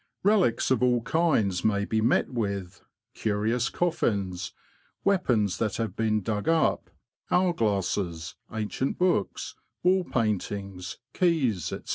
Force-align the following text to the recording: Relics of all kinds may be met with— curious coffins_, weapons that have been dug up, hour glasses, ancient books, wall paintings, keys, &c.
Relics 0.23 0.71
of 0.71 0.81
all 0.81 1.03
kinds 1.03 1.63
may 1.63 1.85
be 1.85 2.01
met 2.01 2.29
with— 2.31 2.81
curious 3.13 3.69
coffins_, 3.69 4.51
weapons 5.03 5.59
that 5.59 5.77
have 5.77 5.95
been 5.95 6.21
dug 6.23 6.49
up, 6.49 6.89
hour 7.29 7.53
glasses, 7.53 8.33
ancient 8.51 8.97
books, 8.97 9.53
wall 9.83 10.03
paintings, 10.03 10.97
keys, 11.13 11.65
&c. 11.65 11.81